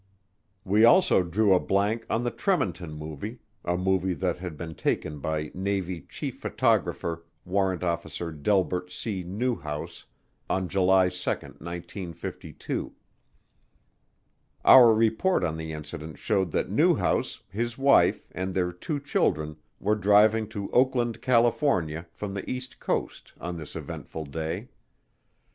We 0.65 0.83
also 0.83 1.21
drew 1.21 1.53
a 1.53 1.59
blank 1.59 2.07
on 2.09 2.23
the 2.23 2.31
Tremonton 2.31 2.91
Movie, 2.91 3.37
a 3.63 3.77
movie 3.77 4.15
that 4.15 4.39
had 4.39 4.57
been 4.57 4.73
taken 4.73 5.19
by 5.19 5.39
a 5.41 5.51
Navy 5.53 6.01
Chief 6.09 6.39
Photographer, 6.41 7.23
Warrant 7.45 7.83
Officer 7.83 8.31
Delbert 8.31 8.91
C. 8.91 9.21
Newhouse, 9.21 10.07
on 10.49 10.67
July 10.67 11.09
2, 11.09 11.29
1952. 11.29 12.93
Our 14.65 14.91
report 14.91 15.43
on 15.43 15.55
the 15.55 15.71
incident 15.71 16.17
showed 16.17 16.49
that 16.49 16.71
Newhouse, 16.71 17.43
his 17.47 17.77
wife, 17.77 18.27
and 18.31 18.55
their 18.55 18.71
two 18.71 18.99
children 18.99 19.55
were 19.79 19.93
driving 19.93 20.47
to 20.49 20.71
Oakland, 20.71 21.21
California, 21.21 22.07
from 22.11 22.33
the 22.33 22.49
east 22.49 22.79
coast 22.79 23.33
on 23.39 23.55
this 23.55 23.75
eventful 23.75 24.25
day. 24.25 24.69